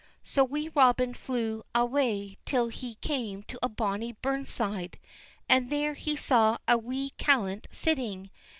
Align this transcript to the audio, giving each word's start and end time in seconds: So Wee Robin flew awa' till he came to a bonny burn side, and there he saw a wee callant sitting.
So 0.23 0.43
Wee 0.43 0.67
Robin 0.73 1.13
flew 1.13 1.61
awa' 1.75 2.35
till 2.43 2.69
he 2.69 2.95
came 2.95 3.43
to 3.43 3.59
a 3.61 3.69
bonny 3.69 4.13
burn 4.13 4.47
side, 4.47 4.97
and 5.47 5.69
there 5.69 5.93
he 5.93 6.15
saw 6.15 6.57
a 6.67 6.75
wee 6.75 7.11
callant 7.19 7.67
sitting. 7.69 8.31